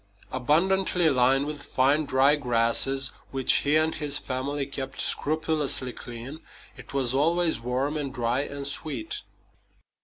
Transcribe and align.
Abundantly 0.31 1.11
lined 1.11 1.45
with 1.45 1.61
fine, 1.61 2.05
dry 2.05 2.35
grasses, 2.35 3.11
which 3.29 3.57
he 3.57 3.75
and 3.77 3.93
his 3.93 4.17
family 4.17 4.65
kept 4.65 4.99
scrupulously 4.99 5.93
clean, 5.93 6.39
it 6.75 6.91
was 6.91 7.13
always 7.13 7.59
warm 7.61 7.97
and 7.97 8.11
dry 8.11 8.39
and 8.41 8.65
sweet. 8.65 9.21